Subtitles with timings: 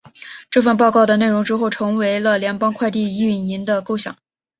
[0.49, 4.17] 这份报告的内容之后成为了联邦快递营运的构想。